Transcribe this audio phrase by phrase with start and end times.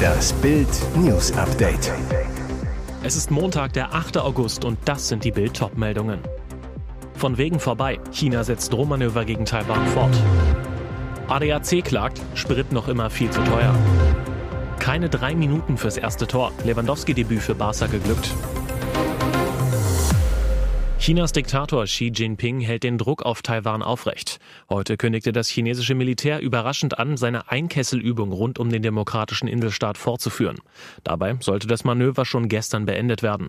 [0.00, 1.92] Das Bild News Update.
[3.02, 4.18] Es ist Montag, der 8.
[4.18, 6.20] August und das sind die Bild meldungen
[7.14, 7.98] Von wegen vorbei.
[8.10, 10.16] China setzt Drohmanöver gegen Taiwan fort.
[11.28, 13.74] ADAC klagt, Sprit noch immer viel zu teuer.
[14.78, 16.52] Keine drei Minuten fürs erste Tor.
[16.64, 18.34] Lewandowski-Debüt für Barca geglückt.
[21.10, 24.38] Chinas Diktator Xi Jinping hält den Druck auf Taiwan aufrecht.
[24.68, 30.58] Heute kündigte das chinesische Militär überraschend an, seine Einkesselübung rund um den demokratischen Inselstaat fortzuführen.
[31.02, 33.48] Dabei sollte das Manöver schon gestern beendet werden.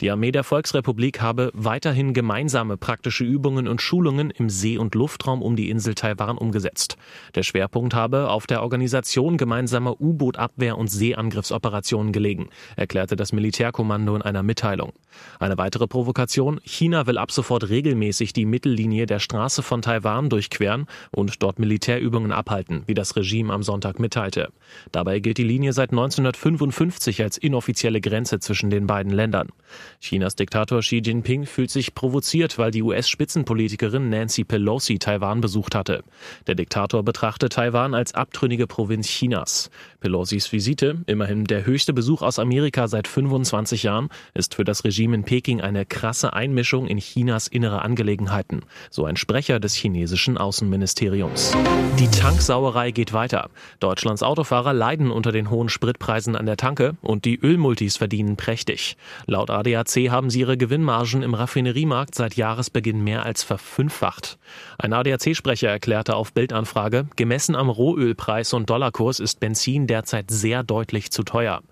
[0.00, 5.42] Die Armee der Volksrepublik habe weiterhin gemeinsame praktische Übungen und Schulungen im See- und Luftraum
[5.42, 6.96] um die Insel Taiwan umgesetzt.
[7.34, 14.22] Der Schwerpunkt habe auf der Organisation gemeinsamer U-Boot-Abwehr- und Seeangriffsoperationen gelegen, erklärte das Militärkommando in
[14.22, 14.92] einer Mitteilung.
[15.40, 20.86] Eine weitere Provokation, China will ab sofort regelmäßig die Mittellinie der Straße von Taiwan durchqueren
[21.10, 24.50] und dort Militärübungen abhalten, wie das Regime am Sonntag mitteilte.
[24.92, 29.48] Dabei gilt die Linie seit 1955 als inoffizielle Grenze zwischen den beiden Ländern.
[30.00, 36.04] Chinas Diktator Xi Jinping fühlt sich provoziert, weil die US-Spitzenpolitikerin Nancy Pelosi Taiwan besucht hatte.
[36.46, 39.70] Der Diktator betrachtet Taiwan als abtrünnige Provinz Chinas.
[40.00, 45.16] Pelosis Visite, immerhin der höchste Besuch aus Amerika seit 25 Jahren, ist für das Regime
[45.16, 51.56] in Peking eine krasse Einmischung in Chinas innere Angelegenheiten, so ein Sprecher des chinesischen Außenministeriums.
[51.98, 53.50] Die Tanksauerei geht weiter.
[53.80, 58.96] Deutschlands Autofahrer leiden unter den hohen Spritpreisen an der Tanke und die Ölmultis verdienen prächtig.
[59.26, 64.38] Laut ADAC haben sie ihre Gewinnmargen im Raffineriemarkt seit Jahresbeginn mehr als verfünffacht.
[64.78, 71.10] Ein ADAC-Sprecher erklärte auf Bildanfrage, gemessen am Rohölpreis und Dollarkurs ist Benzin derzeit sehr deutlich
[71.10, 71.62] zu teuer.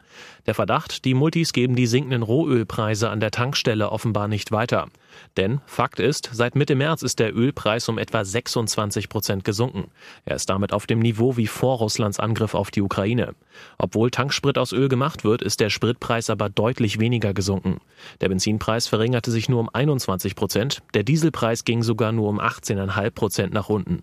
[0.47, 4.89] Der Verdacht, die Multis geben die sinkenden Rohölpreise an der Tankstelle offenbar nicht weiter.
[5.37, 9.91] Denn Fakt ist, seit Mitte März ist der Ölpreis um etwa 26 Prozent gesunken.
[10.25, 13.35] Er ist damit auf dem Niveau wie vor Russlands Angriff auf die Ukraine.
[13.79, 17.79] Obwohl Tanksprit aus Öl gemacht wird, ist der Spritpreis aber deutlich weniger gesunken.
[18.21, 23.11] Der Benzinpreis verringerte sich nur um 21 Prozent, der Dieselpreis ging sogar nur um 18,5
[23.11, 24.03] Prozent nach unten.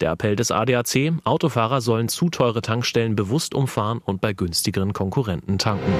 [0.00, 5.58] Der Appell des ADAC, Autofahrer sollen zu teure Tankstellen bewusst umfahren und bei günstigeren Konkurrenten
[5.58, 5.92] tanken.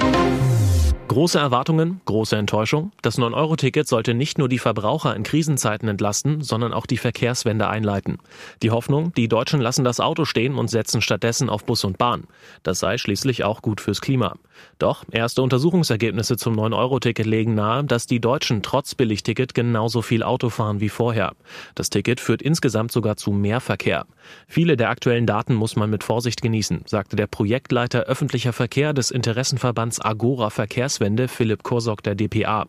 [1.07, 2.91] Große Erwartungen, große Enttäuschung.
[3.01, 8.17] Das 9-Euro-Ticket sollte nicht nur die Verbraucher in Krisenzeiten entlasten, sondern auch die Verkehrswende einleiten.
[8.63, 12.23] Die Hoffnung, die Deutschen lassen das Auto stehen und setzen stattdessen auf Bus und Bahn.
[12.63, 14.35] Das sei schließlich auch gut fürs Klima.
[14.79, 20.49] Doch erste Untersuchungsergebnisse zum 9-Euro-Ticket legen nahe, dass die Deutschen trotz Billigticket genauso viel Auto
[20.49, 21.33] fahren wie vorher.
[21.75, 24.05] Das Ticket führt insgesamt sogar zu mehr Verkehr.
[24.47, 29.11] Viele der aktuellen Daten muss man mit Vorsicht genießen, sagte der Projektleiter öffentlicher Verkehr des
[29.11, 32.67] Interessenverbands Agora Verkehrs Verkehrswende Philipp Kursok der dpa.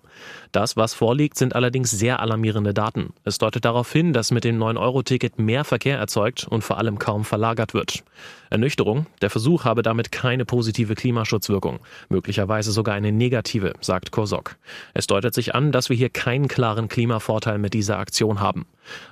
[0.52, 3.12] Das, was vorliegt, sind allerdings sehr alarmierende Daten.
[3.24, 7.24] Es deutet darauf hin, dass mit dem 9-Euro-Ticket mehr Verkehr erzeugt und vor allem kaum
[7.24, 8.04] verlagert wird.
[8.48, 14.56] Ernüchterung, der Versuch habe damit keine positive Klimaschutzwirkung, möglicherweise sogar eine negative, sagt Kursok.
[14.94, 18.66] Es deutet sich an, dass wir hier keinen klaren Klimavorteil mit dieser Aktion haben.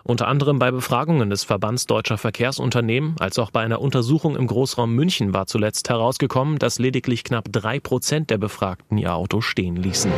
[0.04, 1.44] Unter anderem bei Befragungen des
[1.74, 6.78] Verbands deutscher Verkehrsunternehmen als auch bei einer Untersuchung im Großraum München war zuletzt herausgekommen, dass
[6.78, 10.12] lediglich knapp drei Prozent der Befragten ihr Auto stehen ließen.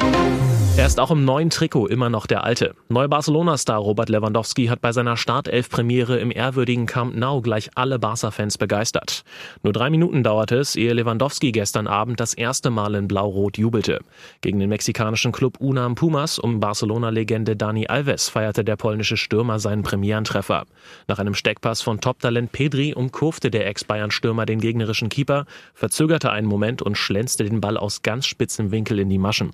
[0.77, 2.75] Er ist auch im neuen Trikot immer noch der alte.
[2.91, 8.59] Neu Barcelona-Star Robert Lewandowski hat bei seiner Startelf-Premiere im ehrwürdigen Camp Nou gleich alle Barca-Fans
[8.59, 9.25] begeistert.
[9.63, 14.01] Nur drei Minuten dauerte es, ehe Lewandowski gestern Abend das erste Mal in Blau-Rot jubelte.
[14.43, 19.83] Gegen den mexikanischen Club Unam Pumas um Barcelona-Legende Dani Alves feierte der polnische Stürmer seinen
[19.83, 20.67] Premierentreffer.
[21.09, 26.83] Nach einem Steckpass von Top-Talent Pedri umkurfte der Ex-Bayern-Stürmer den gegnerischen Keeper, verzögerte einen Moment
[26.83, 29.53] und schlänzte den Ball aus ganz spitzem Winkel in die Maschen.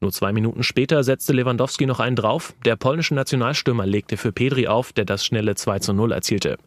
[0.00, 2.52] Nur zwei Minuten später setzte Lewandowski noch einen drauf.
[2.66, 6.58] Der polnische Nationalstürmer legte für Pedri auf, der das schnelle 2 zu 0 erzielte.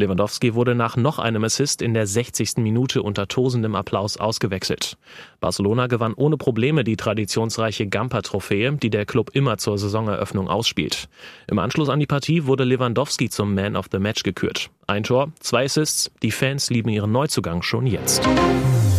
[0.00, 2.58] Lewandowski wurde nach noch einem Assist in der 60.
[2.58, 4.96] Minute unter tosendem Applaus ausgewechselt.
[5.40, 11.08] Barcelona gewann ohne Probleme die traditionsreiche Gamper-Trophäe, die der Club immer zur Saisoneröffnung ausspielt.
[11.48, 14.70] Im Anschluss an die Partie wurde Lewandowski zum Man of the Match gekürt.
[14.86, 18.22] Ein Tor, zwei Assists, die Fans lieben ihren Neuzugang schon jetzt.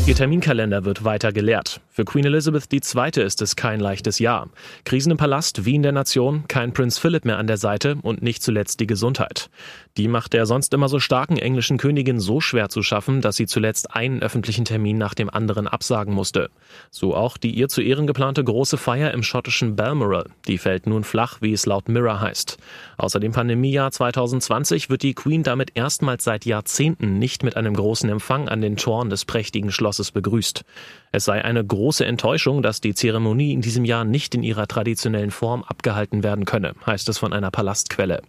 [0.10, 1.82] Ihr Terminkalender wird weiter gelehrt.
[1.92, 3.24] Für Queen Elizabeth II.
[3.24, 4.50] ist es kein leichtes Jahr.
[4.84, 8.24] Krisen im Palast, wie in der Nation, kein Prinz Philip mehr an der Seite und
[8.24, 9.52] nicht zuletzt die Gesundheit.
[9.98, 13.46] Die macht der sonst immer so starken englischen Königin so schwer zu schaffen, dass sie
[13.46, 16.50] zuletzt einen öffentlichen Termin nach dem anderen absagen musste.
[16.90, 20.26] So auch die ihr zu Ehren geplante große Feier im schottischen Balmoral.
[20.48, 22.58] Die fällt nun flach, wie es laut Mirror heißt.
[22.98, 28.10] Außer dem Pandemiejahr 2020 wird die Queen damit erstmals seit Jahrzehnten nicht mit einem großen
[28.10, 30.64] Empfang an den Toren des prächtigen Schlosses Königshauses begrüßt.
[31.12, 35.32] Es sei eine große Enttäuschung, dass die Zeremonie in diesem Jahr nicht in ihrer traditionellen
[35.32, 38.22] Form abgehalten werden könne, heißt es von einer Palastquelle.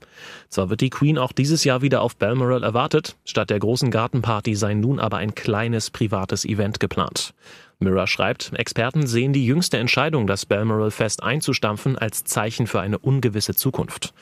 [0.48, 4.54] Zwar wird die Queen auch dieses Jahr wieder auf Balmoral erwartet, statt der großen Gartenparty
[4.54, 7.34] sei nun aber ein kleines privates Event geplant.
[7.78, 12.98] Mirror schreibt, Experten sehen die jüngste Entscheidung, das Balmoral Fest einzustampfen, als Zeichen für eine
[12.98, 14.12] ungewisse Zukunft.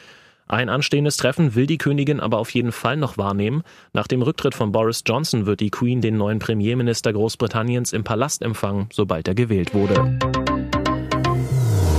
[0.49, 3.63] Ein anstehendes Treffen will die Königin aber auf jeden Fall noch wahrnehmen.
[3.93, 8.41] Nach dem Rücktritt von Boris Johnson wird die Queen den neuen Premierminister Großbritanniens im Palast
[8.41, 10.19] empfangen, sobald er gewählt wurde.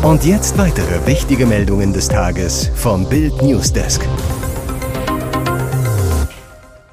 [0.02, 4.02] Und jetzt weitere wichtige Meldungen des Tages vom Bild Newsdesk.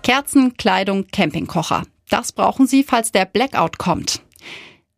[0.02, 1.84] Kerzen, Kleidung, Campingkocher.
[2.10, 4.25] Das brauchen Sie, falls der Blackout kommt.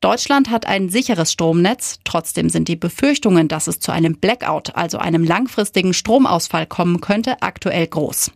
[0.01, 1.99] Deutschland hat ein sicheres Stromnetz.
[2.05, 7.43] Trotzdem sind die Befürchtungen, dass es zu einem Blackout, also einem langfristigen Stromausfall kommen könnte,
[7.43, 8.31] aktuell groß.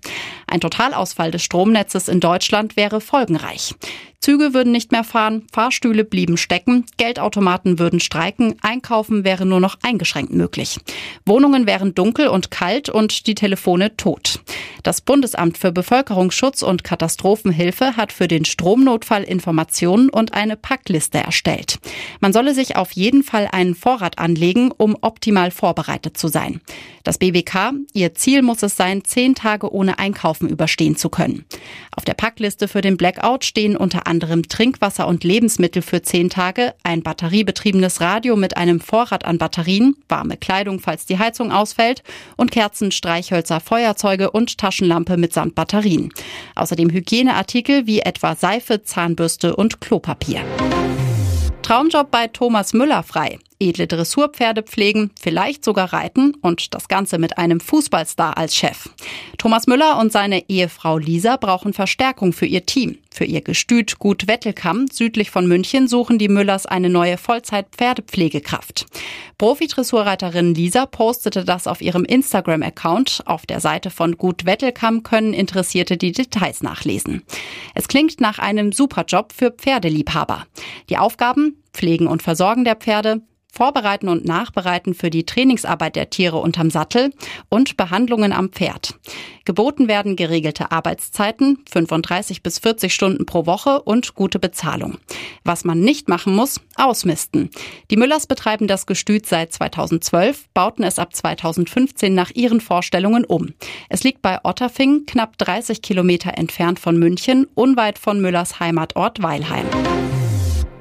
[0.49, 3.76] Ein Totalausfall des Stromnetzes in Deutschland wäre folgenreich.
[4.22, 9.78] Züge würden nicht mehr fahren, Fahrstühle blieben stecken, Geldautomaten würden streiken, Einkaufen wäre nur noch
[9.82, 10.78] eingeschränkt möglich.
[11.26, 14.38] Wohnungen wären dunkel und kalt und die Telefone tot.
[14.84, 21.80] Das Bundesamt für Bevölkerungsschutz und Katastrophenhilfe hat für den Stromnotfall Informationen und eine Packliste erstellt.
[22.20, 26.60] Man solle sich auf jeden Fall einen Vorrat anlegen, um optimal vorbereitet zu sein.
[27.04, 31.44] Das BBK, ihr Ziel muss es sein, zehn Tage ohne Einkaufen überstehen zu können.
[31.96, 37.03] Auf der Packliste für den Blackout stehen unter Trinkwasser und Lebensmittel für zehn Tage, ein
[37.03, 42.03] batteriebetriebenes Radio mit einem Vorrat an Batterien, warme Kleidung, falls die Heizung ausfällt
[42.37, 46.11] und Kerzen, Streichhölzer, Feuerzeuge und Taschenlampe mitsamt Batterien.
[46.55, 50.43] Außerdem Hygieneartikel wie etwa Seife, Zahnbürste und Klopapier.
[51.62, 53.38] Traumjob bei Thomas Müller frei.
[53.62, 58.88] Edle Dressurpferde pflegen, vielleicht sogar reiten und das Ganze mit einem Fußballstar als Chef.
[59.38, 62.99] Thomas Müller und seine Ehefrau Lisa brauchen Verstärkung für ihr Team.
[63.14, 68.87] Für ihr Gestüt Gut Wettelkamm südlich von München suchen die Müllers eine neue Vollzeit-Pferdepflegekraft.
[69.38, 73.23] Profi-Dressurreiterin Lisa postete das auf ihrem Instagram-Account.
[73.26, 77.23] Auf der Seite von Gut Wettelkamm können Interessierte die Details nachlesen.
[77.75, 80.47] Es klingt nach einem Superjob für Pferdeliebhaber.
[80.88, 83.23] Die Aufgaben Pflegen und Versorgen der Pferde,
[83.54, 87.12] Vorbereiten und Nachbereiten für die Trainingsarbeit der Tiere unterm Sattel
[87.50, 88.94] und Behandlungen am Pferd.
[89.44, 94.99] Geboten werden geregelte Arbeitszeiten, 35 bis 40 Stunden pro Woche und gute Bezahlung.
[95.44, 97.50] Was man nicht machen muss, ausmisten.
[97.90, 103.52] Die Müllers betreiben das Gestüt seit 2012, bauten es ab 2015 nach ihren Vorstellungen um.
[103.90, 109.66] Es liegt bei Otterfing, knapp 30 Kilometer entfernt von München, unweit von Müllers Heimatort Weilheim.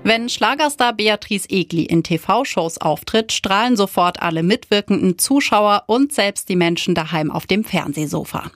[0.03, 6.55] Wenn Schlagerstar Beatrice Egli in TV-Shows auftritt, strahlen sofort alle mitwirkenden Zuschauer und selbst die
[6.55, 8.51] Menschen daheim auf dem Fernsehsofa.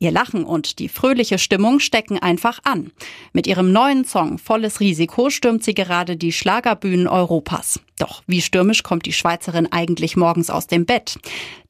[0.00, 2.90] Ihr Lachen und die fröhliche Stimmung stecken einfach an.
[3.32, 7.80] Mit ihrem neuen Song Volles Risiko stürmt sie gerade die Schlagerbühnen Europas.
[7.98, 11.18] Doch wie stürmisch kommt die Schweizerin eigentlich morgens aus dem Bett?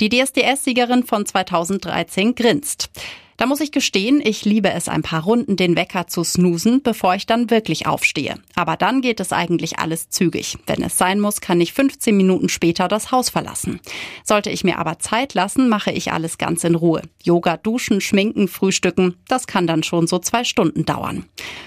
[0.00, 2.90] Die DSDS-Siegerin von 2013 grinst.
[3.38, 7.14] Da muss ich gestehen, ich liebe es ein paar Runden den Wecker zu snoosen, bevor
[7.14, 8.34] ich dann wirklich aufstehe.
[8.56, 10.58] Aber dann geht es eigentlich alles zügig.
[10.66, 13.78] Wenn es sein muss, kann ich 15 Minuten später das Haus verlassen.
[14.25, 17.02] Sollte ich mir aber Zeit lassen, mache ich alles ganz in Ruhe.
[17.22, 21.25] Yoga, duschen, schminken, frühstücken, das kann dann schon so zwei Stunden dauern.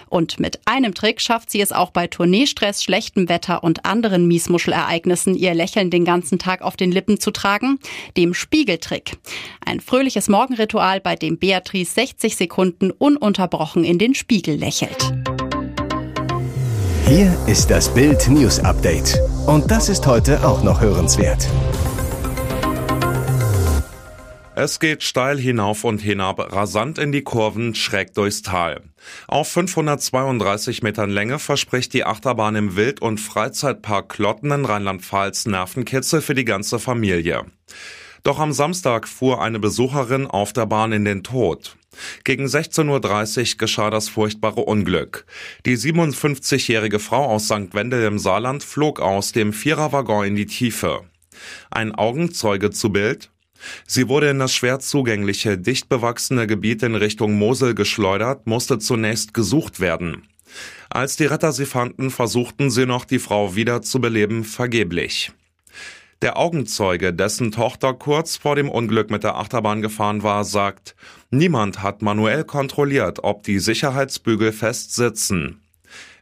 [0.09, 5.35] Und mit einem Trick schafft sie es auch bei Tourneestress, schlechtem Wetter und anderen Miesmuschelereignissen,
[5.35, 7.79] ihr Lächeln den ganzen Tag auf den Lippen zu tragen,
[8.17, 9.17] dem Spiegeltrick.
[9.65, 15.13] Ein fröhliches Morgenritual, bei dem Bea Beatrice 60 Sekunden ununterbrochen in den Spiegel lächelt.
[17.07, 19.19] Hier ist das Bild News Update.
[19.47, 21.47] Und das ist heute auch noch hörenswert.
[24.63, 28.83] Es geht steil hinauf und hinab, rasant in die Kurven, schräg durchs Tal.
[29.27, 36.21] Auf 532 Metern Länge verspricht die Achterbahn im Wild- und Freizeitpark Klotten in Rheinland-Pfalz Nervenkitzel
[36.21, 37.45] für die ganze Familie.
[38.21, 41.75] Doch am Samstag fuhr eine Besucherin auf der Bahn in den Tod.
[42.23, 45.25] Gegen 16.30 Uhr geschah das furchtbare Unglück.
[45.65, 47.73] Die 57-jährige Frau aus St.
[47.73, 51.01] Wendel im Saarland flog aus dem Viererwaggon in die Tiefe.
[51.71, 53.31] Ein Augenzeuge zu Bild.
[53.87, 59.33] Sie wurde in das schwer zugängliche, dicht bewachsene Gebiet in Richtung Mosel geschleudert, musste zunächst
[59.33, 60.23] gesucht werden.
[60.89, 65.31] Als die Retter sie fanden, versuchten sie noch, die Frau wieder zu beleben, vergeblich.
[66.21, 70.95] Der Augenzeuge, dessen Tochter kurz vor dem Unglück mit der Achterbahn gefahren war, sagt,
[71.31, 75.61] niemand hat manuell kontrolliert, ob die Sicherheitsbügel fest sitzen.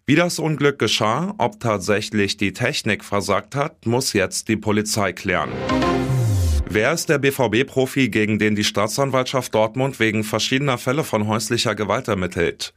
[0.05, 5.51] Wie das Unglück geschah, ob tatsächlich die Technik versagt hat, muss jetzt die Polizei klären.
[6.71, 12.07] Wer ist der BVB-Profi, gegen den die Staatsanwaltschaft Dortmund wegen verschiedener Fälle von häuslicher Gewalt
[12.07, 12.75] ermittelt?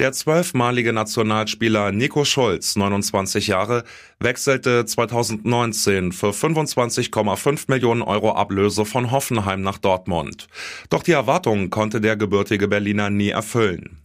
[0.00, 3.84] Der zwölfmalige Nationalspieler Nico Schulz, 29 Jahre,
[4.18, 10.48] wechselte 2019 für 25,5 Millionen Euro Ablöse von Hoffenheim nach Dortmund.
[10.88, 14.02] Doch die Erwartungen konnte der gebürtige Berliner nie erfüllen.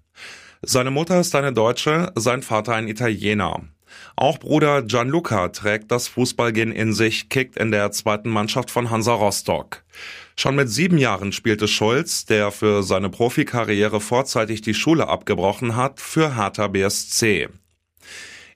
[0.62, 3.63] Seine Mutter ist eine Deutsche, sein Vater ein Italiener.
[4.16, 9.14] Auch Bruder Gianluca trägt das Fußballgehen in sich, kickt in der zweiten Mannschaft von Hansa
[9.14, 9.84] Rostock.
[10.38, 16.00] Schon mit sieben Jahren spielte Schulz, der für seine Profikarriere vorzeitig die Schule abgebrochen hat,
[16.00, 17.50] für Hertha BSC.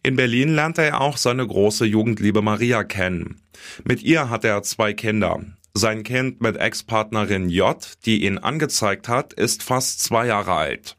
[0.04, 3.42] In Berlin lernte er auch seine große Jugendliebe Maria kennen.
[3.84, 5.42] Mit ihr hat er zwei Kinder.
[5.74, 10.98] Sein Kind mit Ex-Partnerin J, die ihn angezeigt hat, ist fast zwei Jahre alt.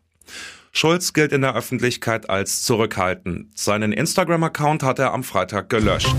[0.73, 3.59] Schulz gilt in der Öffentlichkeit als zurückhaltend.
[3.59, 6.15] Seinen Instagram-Account hat er am Freitag gelöscht.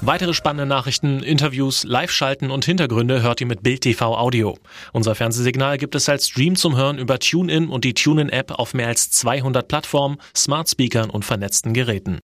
[0.00, 4.56] Weitere spannende Nachrichten, Interviews, Live-Schalten und Hintergründe hört ihr mit Bild TV Audio.
[4.94, 8.86] Unser Fernsehsignal gibt es als Stream zum Hören über TuneIn und die TuneIn-App auf mehr
[8.86, 12.16] als 200 Plattformen, Smart Speakern und vernetzten Geräten.